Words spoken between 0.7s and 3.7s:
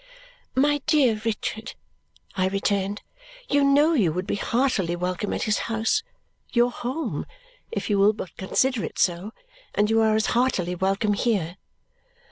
dear Richard," I returned, "you